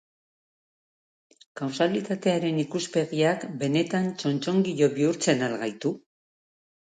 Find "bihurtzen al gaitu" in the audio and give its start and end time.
4.97-5.95